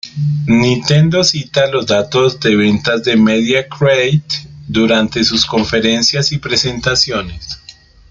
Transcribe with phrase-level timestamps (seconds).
[0.47, 7.61] Nintendo cita los datos de ventas de "Media Create" durante sus conferencias y presentaciones.